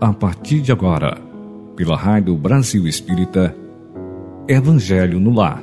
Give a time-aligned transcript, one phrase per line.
[0.00, 1.20] a partir de agora,
[1.76, 3.54] pela Rádio Brasil Espírita,
[4.48, 5.62] Evangelho no Lar.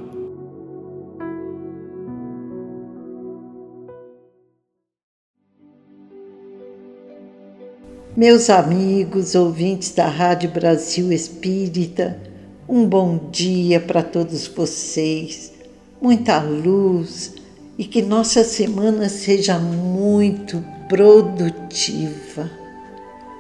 [8.16, 12.22] Meus amigos, ouvintes da Rádio Brasil Espírita,
[12.70, 15.52] um bom dia para todos vocês,
[16.00, 17.34] muita luz
[17.76, 22.67] e que nossa semana seja muito produtiva.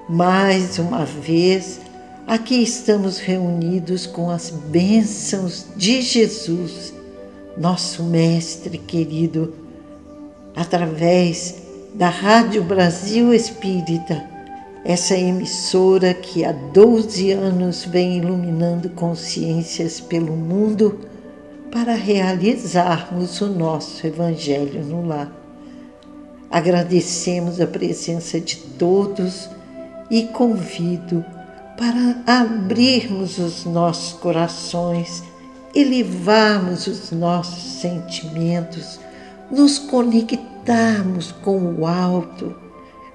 [0.09, 1.81] Mais uma vez,
[2.25, 6.93] aqui estamos reunidos com as bênçãos de Jesus,
[7.57, 9.53] nosso Mestre querido,
[10.55, 11.55] através
[11.93, 14.23] da Rádio Brasil Espírita,
[14.85, 21.01] essa emissora que há 12 anos vem iluminando consciências pelo mundo
[21.69, 25.29] para realizarmos o nosso Evangelho no lar.
[26.49, 29.56] Agradecemos a presença de todos
[30.09, 31.23] e convido
[31.77, 35.23] para abrirmos os nossos corações,
[35.75, 38.99] elevarmos os nossos sentimentos,
[39.51, 42.55] nos conectarmos com o alto,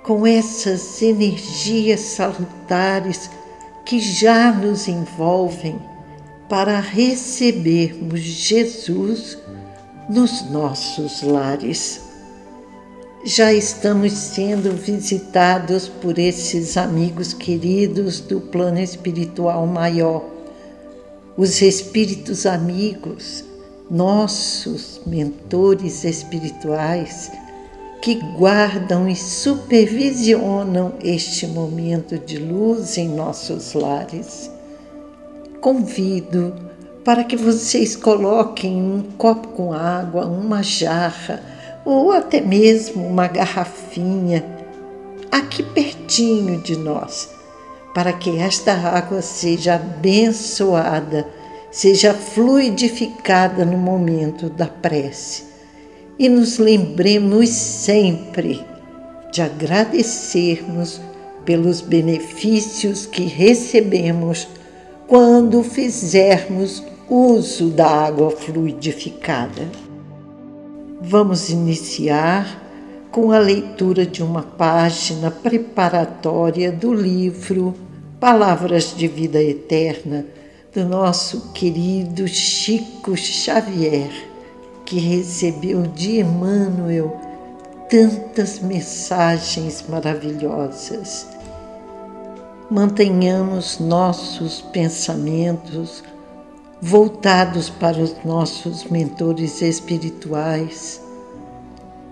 [0.02, 3.30] com essas energias salutares
[3.84, 5.78] que já nos envolvem
[6.48, 9.38] para recebermos Jesus
[10.08, 12.11] nos nossos lares
[13.24, 20.24] já estamos sendo visitados por esses amigos queridos do plano espiritual maior,
[21.36, 23.44] os espíritos amigos,
[23.88, 27.30] nossos mentores espirituais,
[28.02, 34.50] que guardam e supervisionam este momento de luz em nossos lares.
[35.60, 36.52] Convido
[37.04, 41.51] para que vocês coloquem um copo com água, uma jarra,
[41.84, 44.44] ou até mesmo uma garrafinha
[45.30, 47.30] aqui pertinho de nós,
[47.94, 51.26] para que esta água seja abençoada,
[51.70, 55.44] seja fluidificada no momento da prece.
[56.18, 58.64] E nos lembremos sempre
[59.32, 61.00] de agradecermos
[61.44, 64.46] pelos benefícios que recebemos
[65.08, 69.68] quando fizermos uso da água fluidificada.
[71.04, 72.62] Vamos iniciar
[73.10, 77.74] com a leitura de uma página preparatória do livro
[78.20, 80.24] Palavras de Vida Eterna,
[80.72, 84.10] do nosso querido Chico Xavier,
[84.86, 87.16] que recebeu de Emmanuel
[87.90, 91.26] tantas mensagens maravilhosas.
[92.70, 96.04] Mantenhamos nossos pensamentos
[96.84, 101.00] voltados para os nossos mentores espirituais.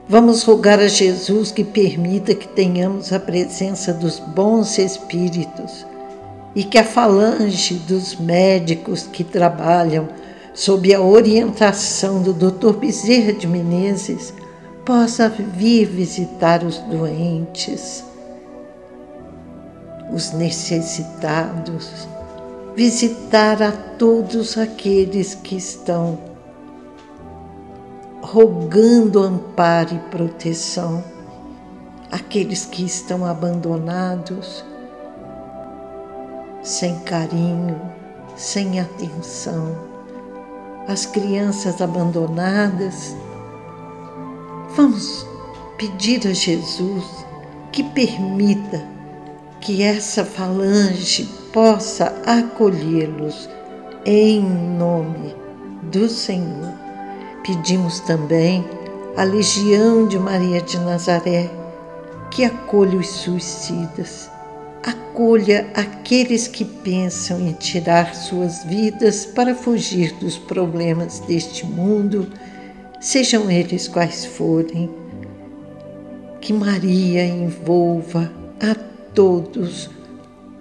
[0.08, 5.84] Vamos rogar a Jesus que permita que tenhamos a presença dos bons espíritos
[6.54, 10.08] e que a falange dos médicos que trabalham
[10.54, 12.74] sob a orientação do Dr.
[12.74, 14.32] Bezerra de Menezes
[14.86, 18.04] possa vir visitar os doentes,
[20.12, 22.06] os necessitados
[22.76, 26.18] visitar a todos aqueles que estão
[28.22, 31.02] rogando amparo e proteção,
[32.10, 34.64] aqueles que estão abandonados,
[36.62, 37.80] sem carinho,
[38.36, 39.76] sem atenção,
[40.86, 43.16] as crianças abandonadas.
[44.76, 45.26] Vamos
[45.76, 47.04] pedir a Jesus
[47.72, 48.99] que permita
[49.60, 53.48] que essa falange possa acolhê-los
[54.04, 55.34] em nome
[55.82, 56.72] do Senhor.
[57.44, 58.64] Pedimos também
[59.16, 61.50] a Legião de Maria de Nazaré
[62.30, 64.30] que acolha os suicidas,
[64.82, 72.30] acolha aqueles que pensam em tirar suas vidas para fugir dos problemas deste mundo,
[73.00, 74.88] sejam eles quais forem.
[76.40, 79.90] Que Maria envolva a todos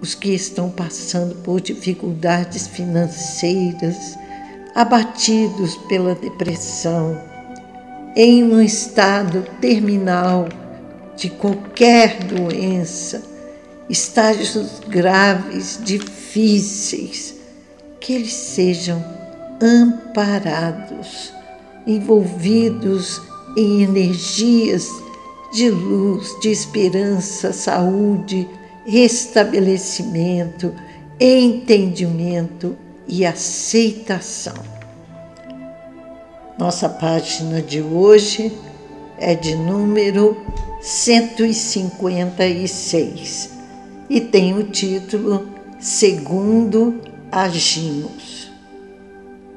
[0.00, 4.16] os que estão passando por dificuldades financeiras,
[4.74, 7.20] abatidos pela depressão,
[8.16, 10.48] em um estado terminal
[11.16, 13.22] de qualquer doença,
[13.88, 17.34] estágios graves, difíceis,
[18.00, 19.04] que eles sejam
[19.60, 21.32] amparados,
[21.86, 23.20] envolvidos
[23.56, 24.88] em energias
[25.52, 28.48] de luz, de esperança, saúde,
[28.86, 30.72] restabelecimento,
[31.18, 32.76] entendimento
[33.06, 34.54] e aceitação.
[36.58, 38.56] Nossa página de hoje
[39.18, 40.36] é de número
[40.80, 43.50] 156
[44.08, 45.48] e tem o título
[45.78, 47.00] Segundo
[47.30, 48.50] Agimos.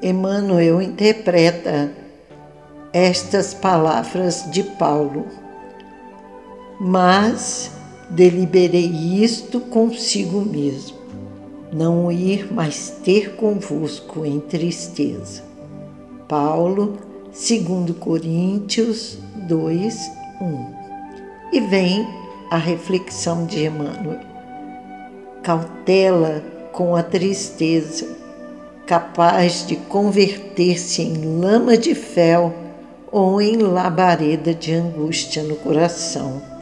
[0.02, 1.90] Emmanuel interpreta
[2.92, 5.26] estas palavras de Paulo.
[6.80, 7.70] Mas
[8.10, 8.90] deliberei
[9.22, 10.96] isto consigo mesmo,
[11.72, 15.42] não ir mais ter convosco em tristeza.
[16.28, 19.18] Paulo, 2 Coríntios
[19.48, 20.10] 2,
[20.40, 20.66] 1.
[21.52, 22.06] E vem
[22.50, 24.20] a reflexão de Emmanuel.
[25.42, 26.42] Cautela
[26.72, 28.16] com a tristeza,
[28.86, 32.52] capaz de converter-se em lama de fel
[33.12, 36.53] ou em labareda de angústia no coração.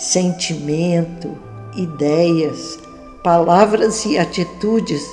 [0.00, 1.36] Sentimento,
[1.76, 2.78] ideias,
[3.22, 5.06] palavras e atitudes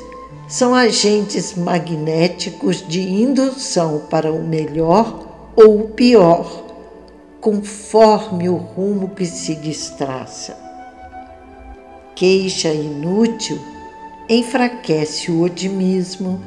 [0.48, 6.64] são agentes magnéticos de indução para o melhor ou o pior,
[7.42, 10.58] conforme o rumo que se destraça.
[12.16, 13.60] Queixa inútil
[14.30, 16.42] enfraquece o otimismo,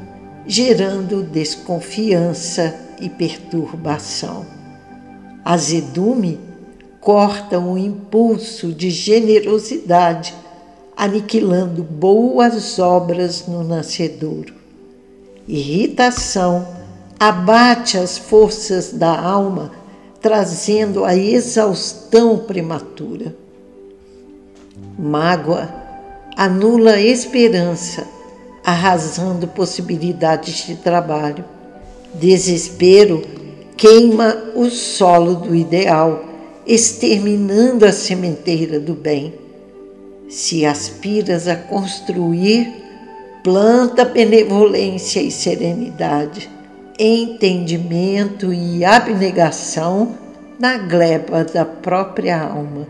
[0.46, 4.46] gerando desconfiança e perturbação.
[5.44, 6.49] Azedume
[7.00, 10.34] corta o impulso de generosidade
[10.96, 14.52] aniquilando boas obras no nascedouro.
[15.48, 16.68] Irritação
[17.18, 19.72] abate as forças da alma,
[20.20, 23.34] trazendo a exaustão prematura.
[24.98, 25.68] Mágoa
[26.36, 28.06] anula a esperança,
[28.62, 31.44] arrasando possibilidades de trabalho.
[32.12, 33.22] Desespero
[33.74, 36.29] queima o solo do ideal,
[36.72, 39.34] exterminando a sementeira do bem
[40.28, 42.72] se aspiras a construir,
[43.42, 46.48] planta benevolência e serenidade,
[46.96, 50.14] entendimento e abnegação
[50.60, 52.86] na gleba da própria alma.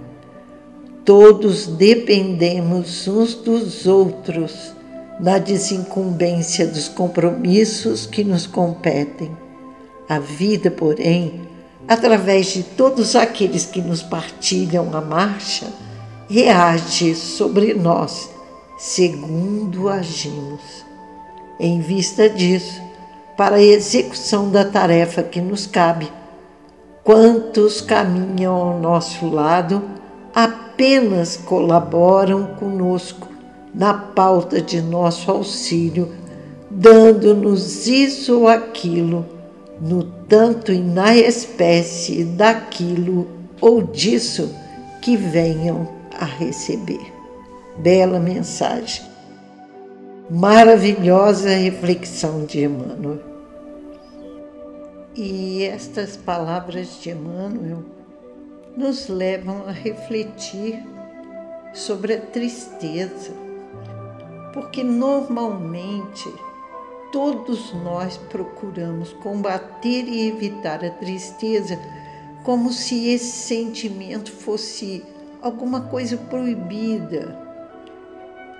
[1.03, 4.75] Todos dependemos uns dos outros
[5.19, 9.31] na desincumbência dos compromissos que nos competem.
[10.07, 11.49] A vida, porém,
[11.91, 15.67] através de todos aqueles que nos partilham a marcha,
[16.29, 18.31] reage sobre nós
[18.79, 20.87] segundo agimos.
[21.59, 22.81] Em vista disso,
[23.37, 26.09] para a execução da tarefa que nos cabe,
[27.03, 29.83] quantos caminham ao nosso lado
[30.33, 33.27] apenas colaboram conosco
[33.75, 36.15] na pauta de nosso auxílio,
[36.71, 39.40] dando-nos isso ou aquilo,
[39.81, 43.27] no tanto e na espécie daquilo
[43.61, 44.55] ou disso
[45.01, 45.89] que venham
[46.19, 47.13] a receber.
[47.79, 49.05] Bela mensagem.
[50.29, 53.21] Maravilhosa reflexão de Emmanuel.
[55.17, 57.83] E estas palavras de Emmanuel
[58.77, 60.81] nos levam a refletir
[61.75, 63.33] sobre a tristeza,
[64.53, 66.29] porque normalmente
[67.13, 71.79] todos nós procuramos combater e evitar a tristeza
[72.43, 75.03] como se esse sentimento fosse
[75.43, 77.39] alguma coisa proibida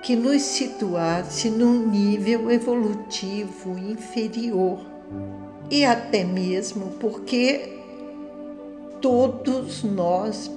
[0.03, 4.81] que nos situasse num nível evolutivo inferior.
[5.71, 7.79] E até mesmo porque
[9.01, 10.51] todos nós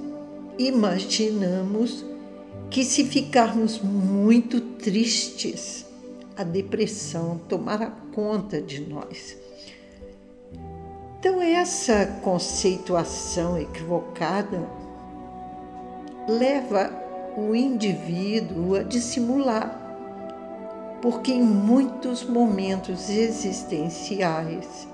[0.57, 2.05] imaginamos
[2.69, 5.85] que se ficarmos muito tristes,
[6.37, 9.37] a depressão tomará conta de nós.
[11.19, 14.67] Então, essa conceituação equivocada
[16.27, 16.91] leva
[17.37, 19.79] o indivíduo a dissimular,
[21.01, 24.87] porque em muitos momentos existenciais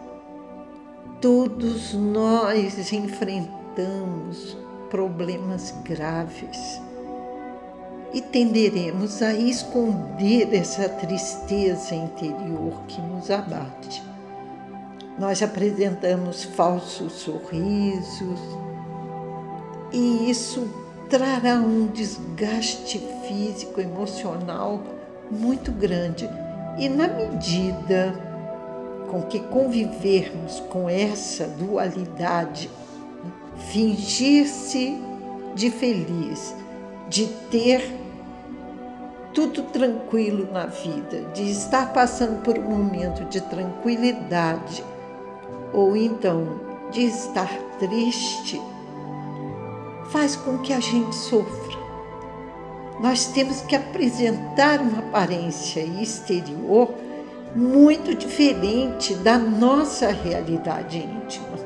[1.21, 4.57] todos nós enfrentamos
[4.89, 6.81] problemas graves
[8.13, 14.03] e tenderemos a esconder essa tristeza interior que nos abate.
[15.17, 18.39] Nós apresentamos falsos sorrisos
[19.91, 20.67] e isso
[21.09, 24.81] trará um desgaste físico, emocional
[25.29, 26.29] muito grande.
[26.77, 28.13] E na medida
[29.09, 32.69] com que convivermos com essa dualidade,
[33.71, 34.97] fingir-se
[35.55, 36.55] de feliz,
[37.09, 37.98] de ter
[39.39, 44.83] tudo tranquilo na vida, de estar passando por um momento de tranquilidade,
[45.71, 46.59] ou então
[46.91, 48.61] de estar triste,
[50.09, 51.79] faz com que a gente sofra.
[52.99, 56.93] Nós temos que apresentar uma aparência exterior
[57.55, 61.57] muito diferente da nossa realidade íntima.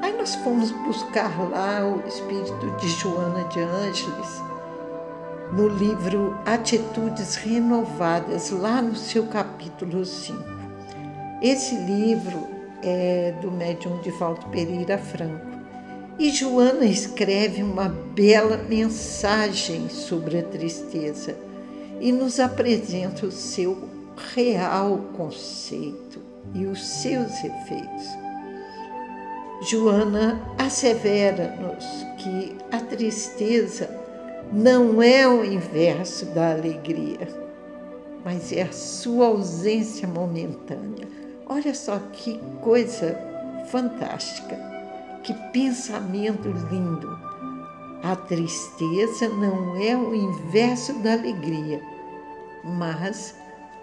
[0.00, 4.49] Aí nós fomos buscar lá o espírito de Joana de Ângeles
[5.52, 10.42] no livro Atitudes Renovadas, lá no seu capítulo 5.
[11.42, 12.46] Esse livro
[12.82, 15.50] é do médium Divaldo Pereira Franco.
[16.18, 21.36] E Joana escreve uma bela mensagem sobre a tristeza
[22.00, 23.88] e nos apresenta o seu
[24.34, 26.20] real conceito
[26.54, 28.06] e os seus efeitos.
[29.68, 31.84] Joana assevera-nos
[32.18, 33.99] que a tristeza
[34.52, 37.28] não é o inverso da alegria,
[38.24, 41.06] mas é a sua ausência momentânea.
[41.46, 43.16] Olha só que coisa
[43.70, 44.58] fantástica.
[45.22, 47.18] Que pensamento lindo!
[48.02, 51.80] A tristeza não é o inverso da alegria,
[52.64, 53.34] mas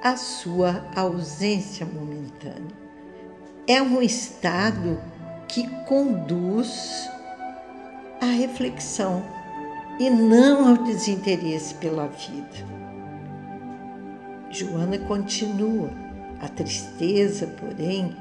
[0.03, 2.75] a sua ausência momentânea.
[3.67, 4.99] É um estado
[5.47, 7.07] que conduz
[8.19, 9.36] à reflexão
[9.99, 12.77] e não ao desinteresse pela vida.
[14.49, 15.89] Joana continua:
[16.41, 18.15] a tristeza, porém,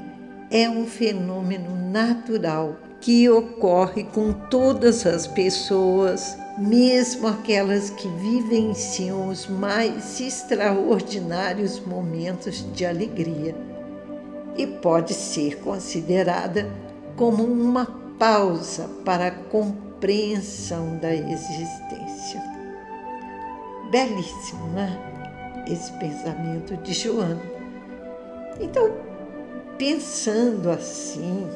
[0.51, 9.47] é um fenômeno natural que ocorre com todas as pessoas, mesmo aquelas que vivenciam os
[9.47, 13.55] mais extraordinários momentos de alegria,
[14.57, 16.69] e pode ser considerada
[17.17, 17.87] como uma
[18.19, 19.31] pausa para a
[19.97, 22.43] compreensão da existência.
[23.91, 25.65] Belíssimo, né?
[25.67, 27.41] Esse pensamento de Joana.
[28.61, 28.91] Então,
[29.79, 31.49] pensando assim,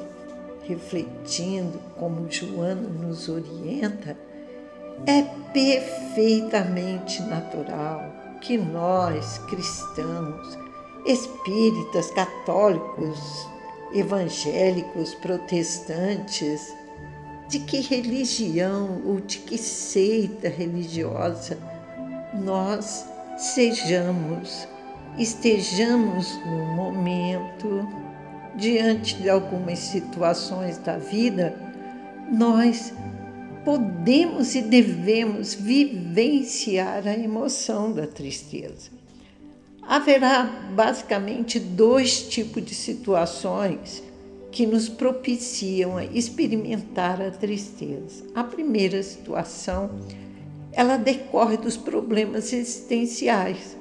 [0.66, 4.16] refletindo como Joana nos orienta,
[5.06, 8.02] é perfeitamente natural
[8.40, 10.59] que nós, cristãos,
[11.06, 13.49] espíritas, católicos,
[13.92, 16.79] evangélicos, protestantes,
[17.50, 21.59] de que religião ou de que seita religiosa
[22.33, 23.04] nós
[23.37, 24.69] sejamos,
[25.19, 27.88] estejamos no momento
[28.54, 31.57] diante de algumas situações da vida,
[32.30, 32.92] nós
[33.64, 38.92] podemos e devemos vivenciar a emoção da tristeza.
[39.83, 44.04] Haverá basicamente dois tipos de situações
[44.50, 48.25] que nos propiciam a experimentar a tristeza.
[48.35, 49.90] A primeira situação,
[50.73, 53.76] ela decorre dos problemas existenciais,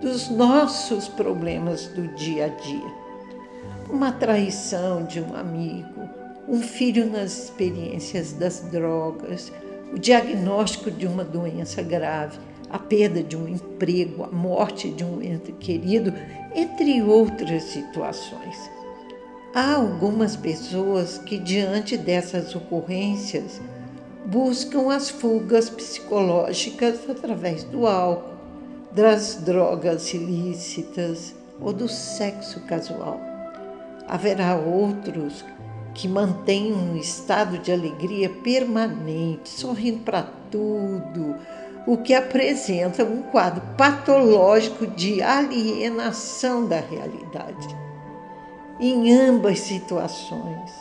[0.00, 3.04] dos nossos problemas do dia a dia
[3.88, 6.08] uma traição de um amigo,
[6.48, 9.52] um filho nas experiências das drogas,
[9.92, 12.38] o diagnóstico de uma doença grave,
[12.68, 16.12] a perda de um emprego, a morte de um ente querido,
[16.54, 18.73] entre outras situações.
[19.54, 23.60] Há algumas pessoas que, diante dessas ocorrências,
[24.26, 28.34] buscam as fugas psicológicas através do álcool,
[28.92, 33.34] das drogas ilícitas ou do sexo casual
[34.08, 35.44] haverá outros
[35.94, 41.36] que mantêm um estado de alegria permanente, sorrindo para tudo,
[41.86, 47.83] o que apresenta um quadro patológico de alienação da realidade.
[48.80, 50.72] Em ambas situações,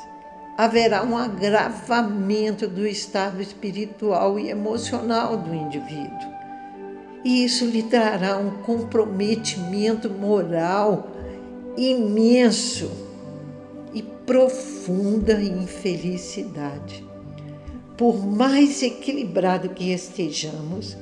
[0.58, 6.34] haverá um agravamento do estado espiritual e emocional do indivíduo.
[7.24, 11.08] E isso lhe trará um comprometimento moral
[11.78, 12.92] imenso
[13.94, 17.06] e profunda infelicidade.
[17.98, 20.98] Por mais equilibrado que estejamos,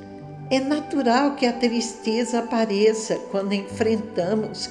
[0.50, 4.70] é natural que a tristeza apareça quando enfrentamos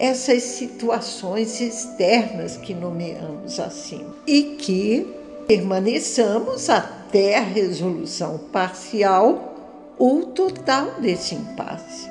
[0.00, 5.06] essas situações externas que nomeamos assim e que
[5.46, 12.10] permaneçamos até a resolução parcial ou total desse impasse.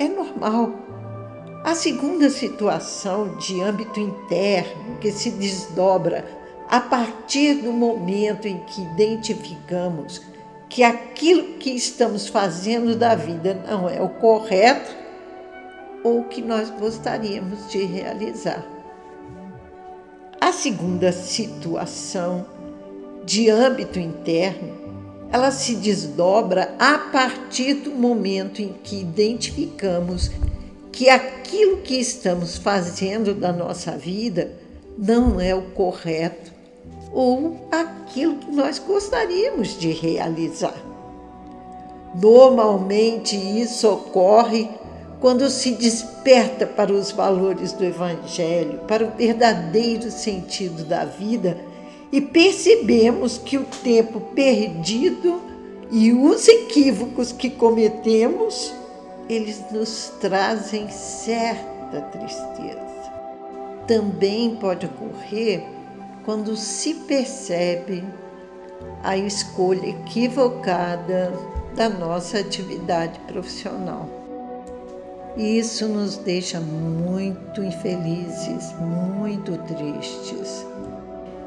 [0.00, 0.72] É normal
[1.62, 6.26] a segunda situação de âmbito interno que se desdobra
[6.68, 10.20] a partir do momento em que identificamos
[10.68, 15.01] que aquilo que estamos fazendo da vida não é o correto
[16.02, 18.66] ou que nós gostaríamos de realizar.
[20.40, 22.44] A segunda situação
[23.24, 24.74] de âmbito interno,
[25.30, 30.30] ela se desdobra a partir do momento em que identificamos
[30.90, 34.52] que aquilo que estamos fazendo da nossa vida
[34.98, 36.52] não é o correto
[37.12, 40.76] ou aquilo que nós gostaríamos de realizar.
[42.14, 44.68] Normalmente isso ocorre
[45.22, 51.56] quando se desperta para os valores do Evangelho, para o verdadeiro sentido da vida
[52.10, 55.40] e percebemos que o tempo perdido
[55.94, 58.72] E os equívocos que cometemos,
[59.28, 63.12] eles nos trazem certa tristeza.
[63.86, 65.62] Também pode ocorrer
[66.24, 68.02] quando se percebe
[69.02, 71.30] a escolha equivocada
[71.76, 74.21] da nossa atividade profissional.
[75.36, 80.66] E isso nos deixa muito infelizes, muito tristes.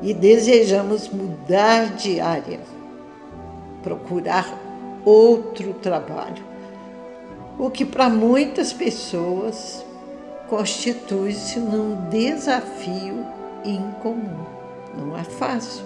[0.01, 2.59] E desejamos mudar de área,
[3.83, 4.47] procurar
[5.05, 6.43] outro trabalho,
[7.57, 9.85] o que para muitas pessoas
[10.49, 13.25] constitui-se num desafio
[13.63, 14.45] incomum.
[14.97, 15.85] Não é fácil.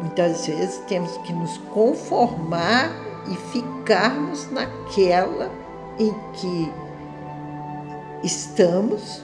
[0.00, 2.90] Muitas vezes temos que nos conformar
[3.30, 5.50] e ficarmos naquela
[5.98, 6.70] em que
[8.22, 9.22] estamos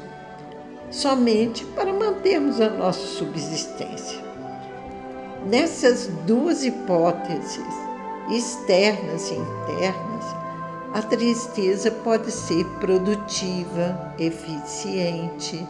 [0.90, 4.22] somente para mantermos a nossa subsistência.
[5.46, 7.64] Nessas duas hipóteses,
[8.30, 10.24] externas e internas,
[10.94, 15.66] a tristeza pode ser produtiva, eficiente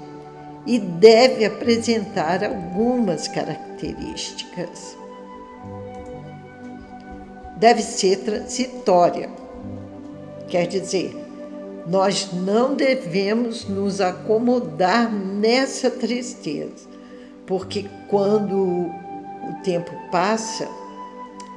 [0.67, 4.97] e deve apresentar algumas características.
[7.57, 9.31] Deve ser transitória,
[10.49, 11.24] quer dizer,
[11.87, 16.89] nós não devemos nos acomodar nessa tristeza,
[17.47, 20.67] porque quando o tempo passa,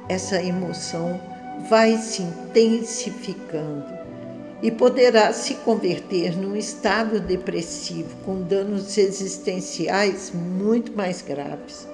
[0.08, 1.20] essa emoção
[1.68, 3.84] vai se intensificando
[4.62, 11.88] e poderá se converter num estado depressivo com danos existenciais muito mais graves.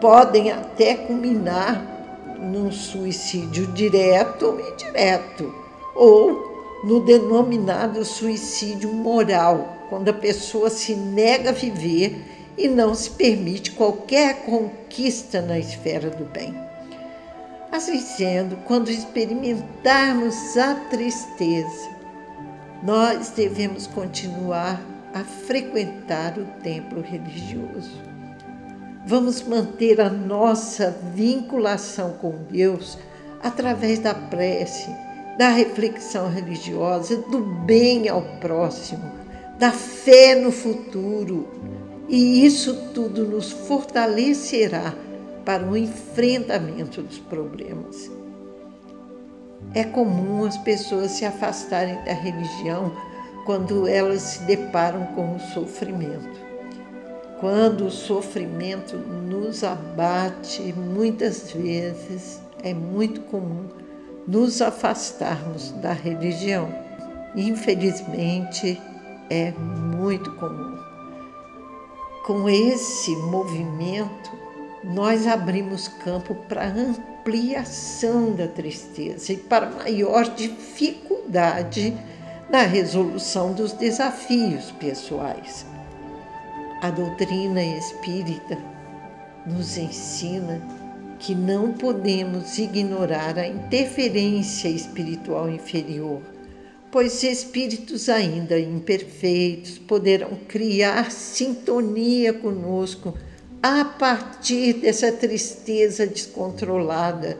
[0.00, 1.94] Podem até culminar
[2.38, 5.54] num suicídio direto ou indireto,
[5.94, 13.10] ou no denominado suicídio moral, quando a pessoa se nega a viver e não se
[13.10, 16.54] permite qualquer conquista na esfera do bem.
[17.70, 21.90] Assim sendo, quando experimentarmos a tristeza,
[22.82, 24.80] nós devemos continuar
[25.12, 28.00] a frequentar o templo religioso.
[29.06, 32.98] Vamos manter a nossa vinculação com Deus
[33.42, 34.90] através da prece,
[35.36, 39.12] da reflexão religiosa, do bem ao próximo,
[39.58, 41.48] da fé no futuro.
[42.08, 44.94] E isso tudo nos fortalecerá
[45.44, 48.10] para o enfrentamento dos problemas.
[49.74, 52.92] É comum as pessoas se afastarem da religião
[53.44, 56.46] quando elas se deparam com o sofrimento.
[57.40, 63.66] Quando o sofrimento nos abate, muitas vezes é muito comum
[64.26, 66.68] nos afastarmos da religião.
[67.34, 68.80] Infelizmente,
[69.30, 70.76] é muito comum.
[72.24, 74.30] Com esse movimento,
[74.82, 81.96] nós abrimos campo para ampliação da tristeza e para maior dificuldade
[82.48, 85.66] na resolução dos desafios pessoais.
[86.82, 88.58] A doutrina espírita
[89.46, 90.60] nos ensina
[91.18, 96.20] que não podemos ignorar a interferência espiritual inferior,
[96.90, 103.14] pois espíritos ainda imperfeitos poderão criar sintonia conosco
[103.62, 107.38] a partir dessa tristeza descontrolada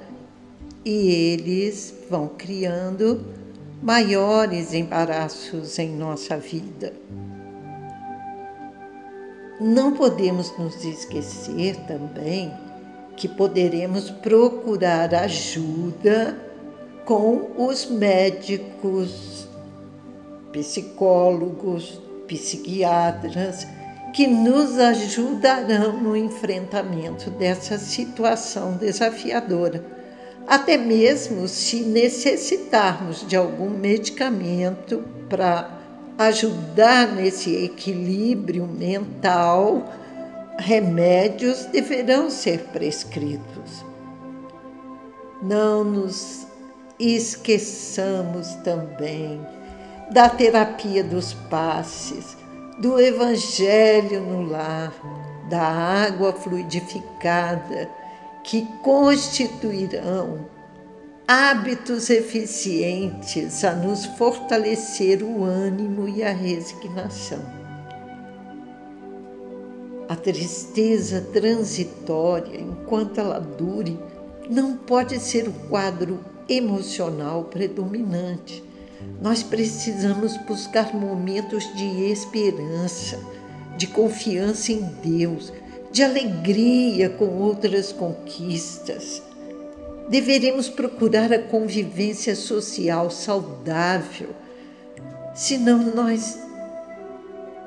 [0.84, 3.24] e eles vão criando
[3.82, 6.92] maiores embaraços em nossa vida.
[9.60, 12.52] Não podemos nos esquecer também
[13.16, 16.38] que poderemos procurar ajuda
[17.04, 19.48] com os médicos,
[20.52, 23.66] psicólogos, psiquiatras,
[24.12, 29.84] que nos ajudarão no enfrentamento dessa situação desafiadora,
[30.46, 35.70] até mesmo se necessitarmos de algum medicamento para
[36.18, 39.92] ajudar nesse equilíbrio mental
[40.58, 43.84] remédios deverão ser prescritos.
[45.42, 46.46] Não nos
[46.98, 49.40] esqueçamos também
[50.10, 52.36] da terapia dos passes,
[52.78, 54.92] do evangelho no lar,
[55.48, 57.90] da água fluidificada,
[58.42, 60.46] que constituirão
[61.26, 67.65] hábitos eficientes a nos fortalecer o ânimo e a resignação.
[70.08, 73.98] A tristeza transitória, enquanto ela dure,
[74.48, 78.62] não pode ser o quadro emocional predominante.
[79.20, 83.18] Nós precisamos buscar momentos de esperança,
[83.76, 85.52] de confiança em Deus,
[85.90, 89.22] de alegria com outras conquistas.
[90.08, 94.28] deveremos procurar a convivência social saudável,
[95.34, 96.38] senão nós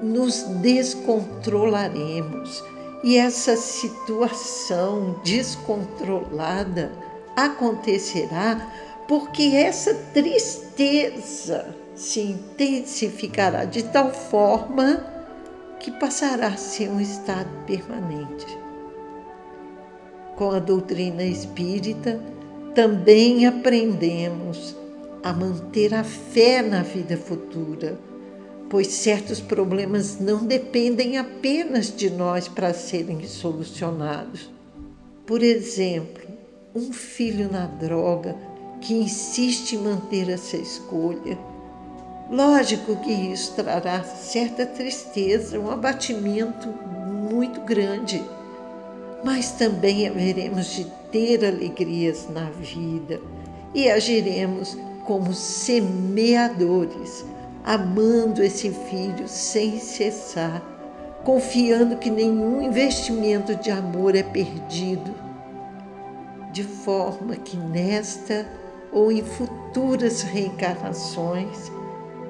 [0.01, 2.63] nos descontrolaremos
[3.03, 6.91] e essa situação descontrolada
[7.35, 8.71] acontecerá
[9.07, 15.03] porque essa tristeza se intensificará de tal forma
[15.79, 18.45] que passará a ser um estado permanente.
[20.35, 22.21] Com a doutrina espírita,
[22.75, 24.75] também aprendemos
[25.23, 27.97] a manter a fé na vida futura
[28.69, 34.49] pois certos problemas não dependem apenas de nós para serem solucionados.
[35.25, 36.23] Por exemplo,
[36.75, 38.35] um filho na droga
[38.79, 41.37] que insiste em manter essa escolha.
[42.29, 46.69] Lógico que isso trará certa tristeza, um abatimento
[47.31, 48.23] muito grande,
[49.23, 53.19] mas também haveremos de ter alegrias na vida
[53.73, 57.25] e agiremos como semeadores
[57.63, 60.61] amando esse filho sem cessar,
[61.23, 65.13] confiando que nenhum investimento de amor é perdido,
[66.51, 68.47] de forma que nesta
[68.91, 71.71] ou em futuras reencarnações,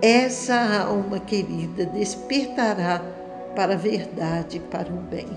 [0.02, 3.02] essa alma querida despertará
[3.56, 5.28] para a verdade e para o bem.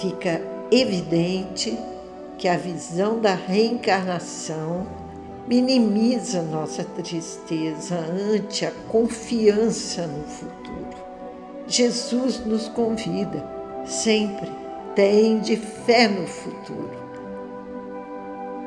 [0.00, 1.78] Fica evidente
[2.36, 4.86] que a visão da reencarnação
[5.48, 7.96] minimiza nossa tristeza
[8.34, 11.08] ante a confiança no futuro.
[11.66, 13.42] Jesus nos convida
[13.86, 14.50] sempre,
[15.42, 16.98] de fé no futuro.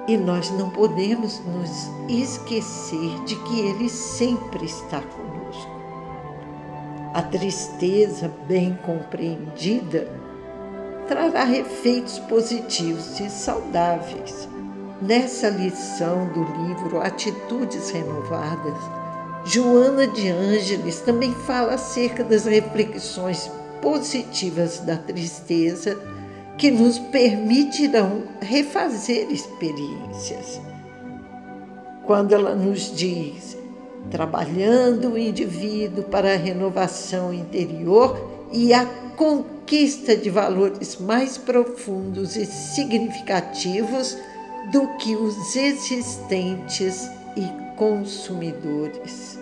[0.07, 1.69] E nós não podemos nos
[2.09, 5.71] esquecer de que Ele sempre está conosco.
[7.13, 10.07] A tristeza bem compreendida
[11.07, 14.49] trará efeitos positivos e saudáveis
[15.01, 18.77] Nessa lição do livro Atitudes Renovadas,
[19.43, 23.49] Joana de Ângeles também fala acerca das reflexões
[23.81, 25.99] positivas da tristeza
[26.55, 30.61] que nos permitirão refazer experiências.
[32.05, 33.57] Quando ela nos diz,
[34.11, 38.85] trabalhando o indivíduo para a renovação interior e a
[39.17, 44.15] conquista de valores mais profundos e significativos
[44.69, 49.39] do que os existentes e consumidores.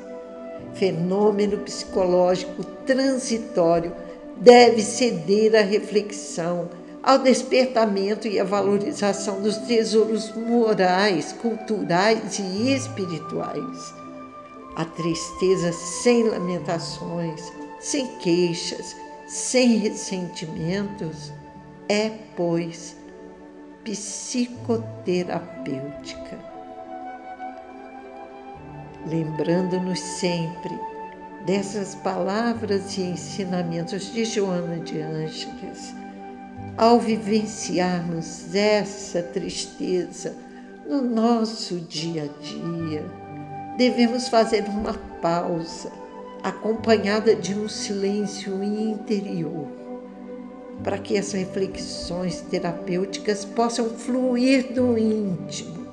[0.73, 3.93] Fenômeno psicológico transitório
[4.37, 6.69] deve ceder à reflexão,
[7.03, 13.93] ao despertamento e à valorização dos tesouros morais, culturais e espirituais.
[14.75, 18.95] A tristeza sem lamentações, sem queixas,
[19.27, 21.33] sem ressentimentos
[21.89, 22.95] é, pois,
[23.83, 26.39] psicoterapêutica.
[29.07, 30.77] Lembrando-nos sempre
[31.45, 35.95] dessas palavras e ensinamentos de Joana de Ângeles,
[36.77, 40.35] ao vivenciarmos essa tristeza
[40.87, 43.05] no nosso dia a dia,
[43.77, 45.89] devemos fazer uma pausa,
[46.43, 49.78] acompanhada de um silêncio interior
[50.83, 55.87] para que as reflexões terapêuticas possam fluir do íntimo,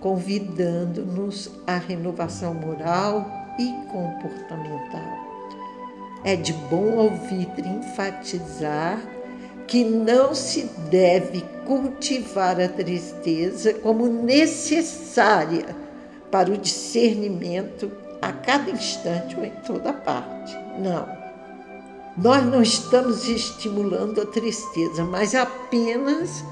[0.00, 5.26] convidando-nos à renovação moral e comportamental.
[6.24, 9.00] É de bom ouvir enfatizar
[9.66, 15.76] que não se deve cultivar a tristeza como necessária
[16.30, 20.56] para o discernimento a cada instante ou em toda parte.
[20.78, 21.25] Não
[22.16, 26.42] nós não estamos estimulando a tristeza, mas apenas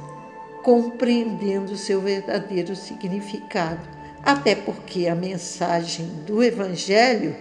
[0.62, 3.80] compreendendo seu verdadeiro significado.
[4.22, 7.34] Até porque a mensagem do Evangelho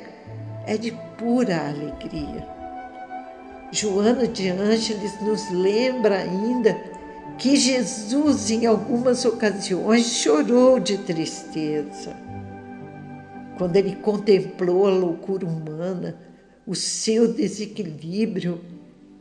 [0.65, 2.47] é de pura alegria.
[3.71, 6.77] Joana de Ângeles nos lembra ainda
[7.37, 12.15] que Jesus, em algumas ocasiões, chorou de tristeza.
[13.57, 16.15] Quando ele contemplou a loucura humana,
[16.65, 18.61] o seu desequilíbrio,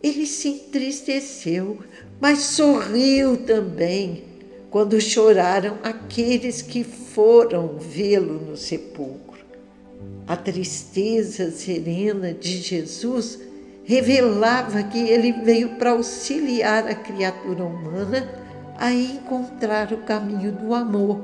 [0.02, 1.78] ele se entristeceu,
[2.20, 4.24] mas sorriu também
[4.70, 9.44] quando choraram aqueles que foram vê-lo no sepulcro.
[10.26, 13.38] A tristeza serena de Jesus
[13.84, 18.28] revelava que ele veio para auxiliar a criatura humana
[18.78, 21.20] a encontrar o caminho do amor,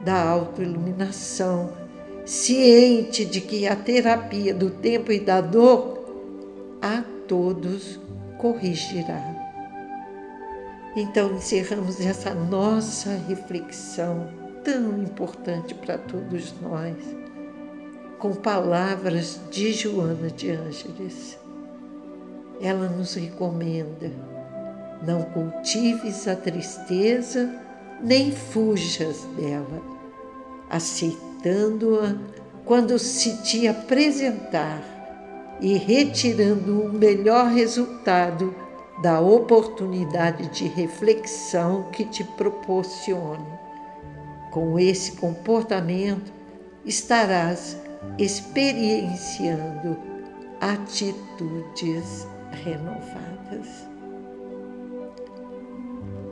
[0.00, 1.81] da autoiluminação,
[2.24, 7.98] ciente de que a terapia do tempo e da dor a todos
[8.38, 9.20] corrigirá.
[10.94, 14.28] Então encerramos essa nossa reflexão
[14.62, 16.96] tão importante para todos nós
[18.22, 21.36] com palavras de Joana de Ângeles.
[22.60, 24.12] Ela nos recomenda:
[25.04, 27.52] não cultives a tristeza,
[28.00, 29.82] nem fujas dela,
[31.42, 32.16] aceitando-a
[32.64, 34.80] quando se te apresentar
[35.60, 38.54] e retirando o melhor resultado
[39.02, 43.46] da oportunidade de reflexão que te proporcione.
[44.52, 46.32] Com esse comportamento,
[46.84, 47.76] estarás
[48.18, 49.96] experienciando
[50.60, 52.26] atitudes
[52.64, 53.88] renovadas.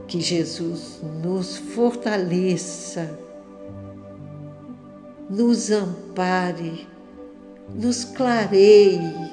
[0.07, 3.19] Que Jesus nos fortaleça,
[5.31, 6.89] nos ampare,
[7.73, 9.31] nos clareie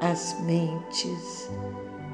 [0.00, 1.50] as mentes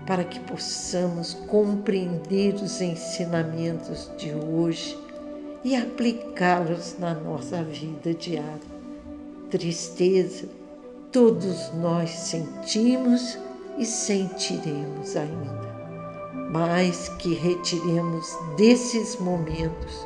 [0.05, 4.99] para que possamos compreender os ensinamentos de hoje
[5.63, 8.79] e aplicá-los na nossa vida diária.
[9.49, 10.49] Tristeza,
[11.13, 13.39] todos nós sentimos
[13.79, 20.05] e sentiremos ainda, mas que retiremos desses momentos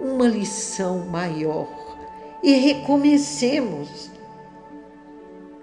[0.00, 1.77] uma lição maior
[2.42, 4.10] e recomecemos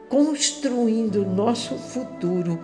[0.10, 2.60] construindo nosso futuro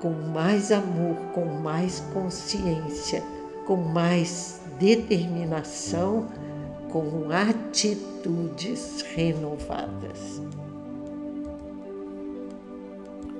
[0.00, 3.22] com mais amor, com mais consciência,
[3.66, 6.26] com mais determinação,
[6.90, 10.42] com atitudes renovadas.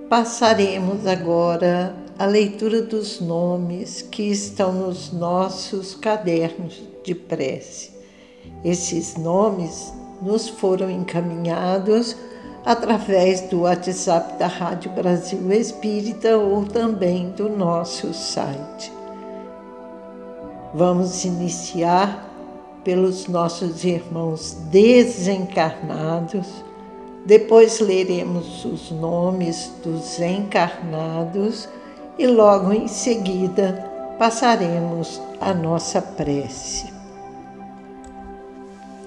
[0.08, 7.92] Passaremos agora a leitura dos nomes que estão nos nossos cadernos de prece.
[8.64, 12.16] Esses nomes nos foram encaminhados
[12.64, 18.92] através do WhatsApp da Rádio Brasil Espírita ou também do nosso site.
[20.72, 22.30] Vamos iniciar
[22.82, 26.46] pelos nossos irmãos desencarnados,
[27.24, 31.68] depois leremos os nomes dos encarnados
[32.18, 36.93] e logo em seguida passaremos a nossa prece.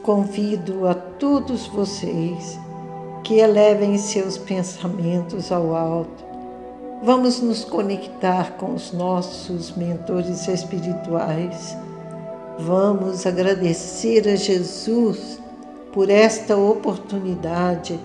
[0.08, 2.58] Convido a todos vocês
[3.26, 6.24] que elevem seus pensamentos ao alto.
[7.04, 11.76] Vamos nos conectar com os nossos mentores espirituais.
[12.58, 15.41] Vamos agradecer a Jesus
[15.91, 18.00] por esta oportunidade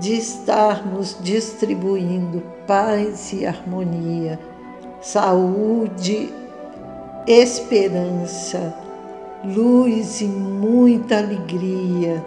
[0.00, 4.40] de estarmos distribuindo paz e harmonia,
[5.00, 6.34] saúde,
[7.28, 8.74] esperança,
[9.44, 12.24] luz e muita alegria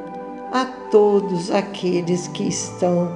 [0.51, 3.11] a todos aqueles que estão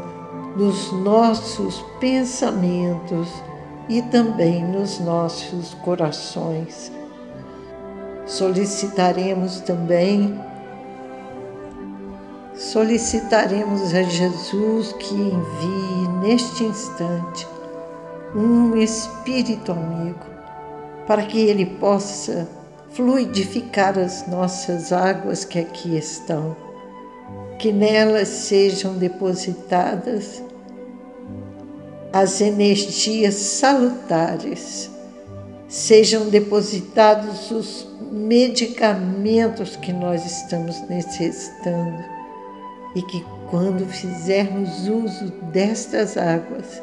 [0.55, 3.29] nos nossos pensamentos
[3.87, 6.91] e também nos nossos corações.
[8.25, 10.39] Solicitaremos também
[12.53, 17.47] solicitaremos a Jesus que envie neste instante
[18.35, 20.25] um espírito amigo
[21.07, 22.47] para que ele possa
[22.93, 26.55] fluidificar as nossas águas que aqui estão.
[27.57, 30.41] Que nelas sejam depositadas
[32.13, 34.89] as energias salutares,
[35.69, 42.03] sejam depositados os medicamentos que nós estamos necessitando.
[42.93, 46.81] E que quando fizermos uso destas águas,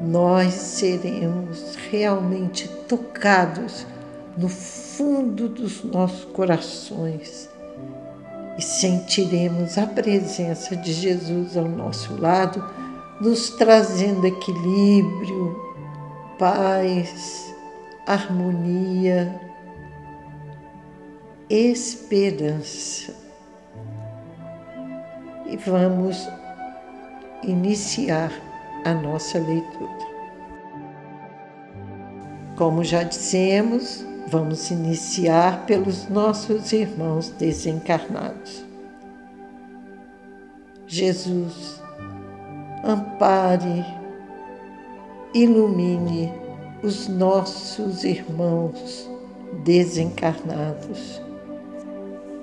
[0.00, 3.86] nós seremos realmente tocados
[4.38, 4.48] no
[4.96, 7.48] fundo dos nossos corações
[8.56, 12.64] e sentiremos a presença de Jesus ao nosso lado,
[13.20, 15.56] nos trazendo equilíbrio,
[16.38, 17.52] paz,
[18.06, 19.40] harmonia,
[21.50, 23.14] esperança.
[25.46, 26.28] E vamos
[27.42, 28.32] iniciar
[28.84, 30.14] a nossa leitura.
[32.56, 38.64] Como já dissemos, Vamos iniciar pelos nossos irmãos desencarnados.
[40.88, 41.80] Jesus,
[42.82, 43.86] ampare,
[45.32, 46.34] ilumine
[46.82, 49.08] os nossos irmãos
[49.62, 51.22] desencarnados.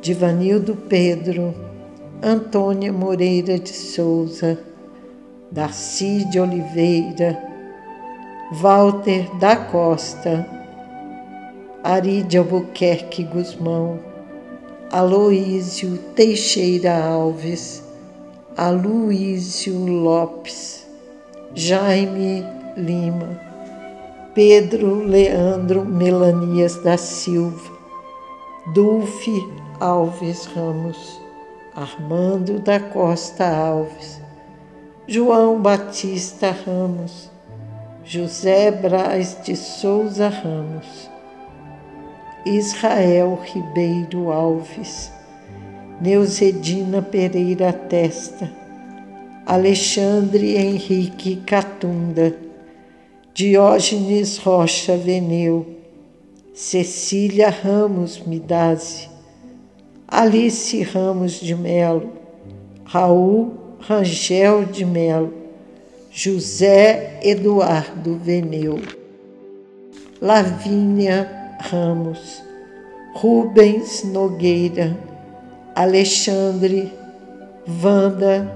[0.02, 1.54] Divanildo Pedro,
[2.24, 4.58] Antônia Moreira de Souza,
[5.52, 7.38] Darcy de Oliveira,
[8.54, 10.61] Walter da Costa,
[11.84, 14.00] Ari de Albuquerque Guzmão,
[14.92, 17.84] Aloísio Teixeira Alves,
[18.56, 20.86] Aloísio Lopes,
[21.56, 22.46] Jaime
[22.78, 23.42] Lima,
[24.36, 27.72] Pedro Leandro Melanias da Silva,
[28.76, 29.34] Dulce
[29.80, 31.20] Alves Ramos,
[31.76, 34.22] Armando da Costa Alves,
[35.08, 37.32] João Batista Ramos,
[38.06, 41.11] José Braz de Souza Ramos,
[42.46, 45.12] Israel Ribeiro Alves,
[46.02, 48.52] Neuzedina Pereira Testa,
[49.46, 52.36] Alexandre Henrique Catunda,
[53.34, 55.68] Diógenes Rocha Veneu,
[56.54, 59.10] Cecília Ramos Midazzi,
[60.08, 62.12] Alice Ramos de Melo,
[62.86, 65.32] Raul Rangel de Melo,
[66.12, 68.80] José Eduardo Veneu,
[70.20, 72.44] Lavínia Ramos,
[73.14, 74.98] Rubens Nogueira,
[75.76, 76.92] Alexandre,
[77.84, 78.52] Wanda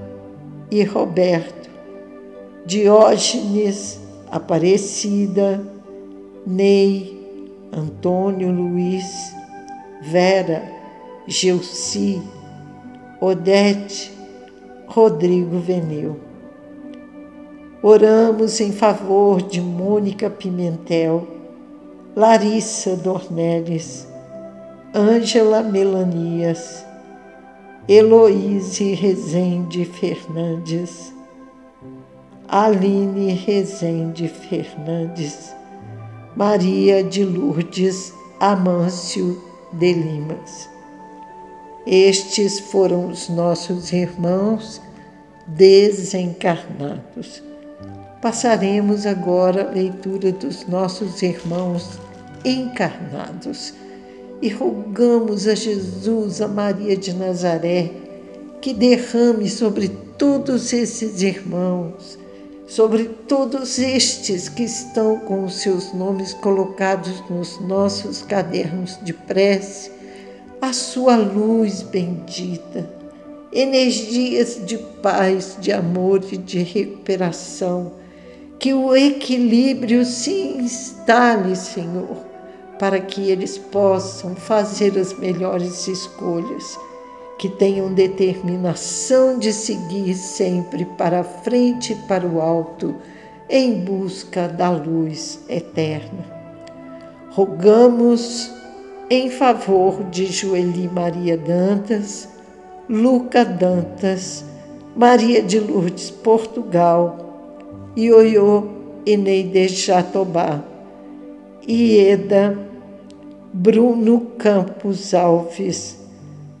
[0.70, 1.70] e Roberto,
[2.66, 5.62] Diógenes Aparecida,
[6.44, 7.16] Ney,
[7.72, 9.32] Antônio Luiz,
[10.02, 10.64] Vera,
[11.28, 12.20] Gelsi,
[13.20, 14.12] Odete,
[14.88, 16.16] Rodrigo Venil.
[17.80, 21.35] Oramos em favor de Mônica Pimentel,
[22.16, 24.08] Larissa Dornelles,
[24.94, 26.82] Ângela Melanias,
[27.86, 31.12] Heloíse Rezende Fernandes,
[32.48, 35.54] Aline Rezende Fernandes,
[36.34, 39.38] Maria de Lourdes Amâncio
[39.74, 40.70] de Limas.
[41.86, 44.80] Estes foram os nossos irmãos
[45.46, 47.42] desencarnados.
[48.22, 52.05] Passaremos agora a leitura dos nossos irmãos
[52.46, 53.74] encarnados
[54.40, 57.90] e rogamos a Jesus, a Maria de Nazaré,
[58.60, 62.18] que derrame sobre todos esses irmãos,
[62.68, 69.90] sobre todos estes que estão com os seus nomes colocados nos nossos cadernos de prece,
[70.60, 72.88] a sua luz bendita,
[73.52, 77.92] energias de paz, de amor e de recuperação,
[78.58, 82.35] que o equilíbrio se instale, Senhor
[82.78, 86.78] para que eles possam fazer as melhores escolhas,
[87.38, 92.94] que tenham determinação de seguir sempre para a frente e para o alto,
[93.48, 96.24] em busca da luz eterna.
[97.30, 98.50] Rogamos
[99.08, 102.28] em favor de Joeli Maria Dantas,
[102.88, 104.44] Luca Dantas,
[104.96, 107.18] Maria de Lourdes Portugal,
[107.96, 108.64] Ioiô
[109.04, 110.62] Eneide Jatobá,
[111.68, 112.56] Ieda
[113.52, 115.98] Bruno Campos Alves,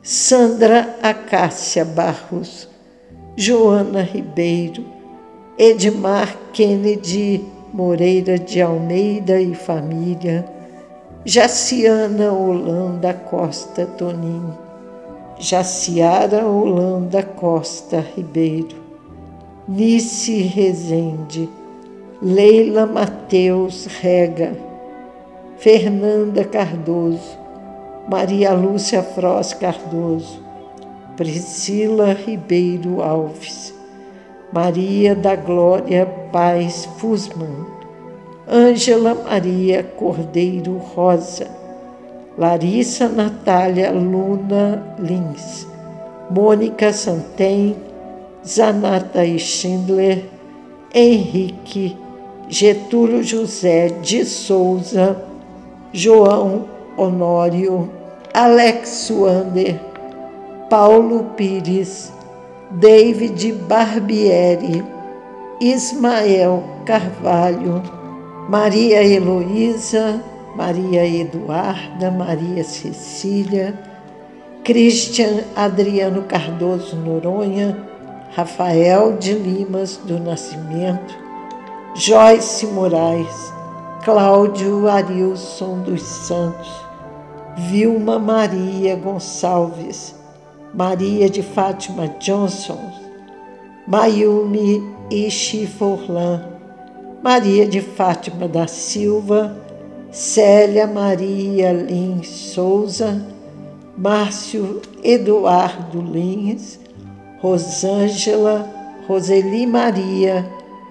[0.02, 2.68] Sandra Acácia Barros,
[3.36, 4.84] Joana Ribeiro,
[5.56, 10.44] Edmar Kennedy Moreira de Almeida e família,
[11.24, 14.58] Jaciana Holanda Costa Toninho,
[15.38, 18.76] Jaciara Holanda Costa Ribeiro,
[19.68, 21.48] Nice Rezende,
[22.20, 24.65] Leila Mateus Rega,
[25.58, 27.38] Fernanda Cardoso,
[28.08, 30.38] Maria Lúcia Froz Cardoso,
[31.16, 33.74] Priscila Ribeiro Alves,
[34.52, 37.66] Maria da Glória Paz Fusman,
[38.46, 41.48] Ângela Maria Cordeiro Rosa,
[42.36, 45.66] Larissa Natália Luna Lins,
[46.30, 47.74] Mônica Santem,
[48.46, 50.22] Zanata Schindler,
[50.94, 51.96] Henrique,
[52.46, 55.35] Getúlio José de Souza,
[55.96, 57.88] João Honório,
[58.34, 59.80] Alex Wander,
[60.68, 62.12] Paulo Pires,
[62.70, 64.84] David Barbieri,
[65.58, 67.82] Ismael Carvalho,
[68.46, 70.22] Maria Heloísa,
[70.54, 73.72] Maria Eduarda, Maria Cecília,
[74.64, 77.74] Christian Adriano Cardoso Noronha,
[78.34, 81.14] Rafael de Limas do Nascimento,
[81.94, 83.55] Joyce Moraes,
[84.06, 86.70] Cláudio Arilson dos Santos,
[87.56, 90.14] Vilma Maria Gonçalves,
[90.72, 92.78] Maria de Fátima Johnson,
[93.84, 94.80] Mayumi
[95.10, 96.40] Ishiforlan,
[97.20, 99.56] Maria de Fátima da Silva,
[100.12, 103.26] Célia Maria Lins Souza,
[103.98, 106.78] Márcio Eduardo Lins,
[107.40, 108.70] Rosângela,
[109.08, 110.48] Roseli Maria,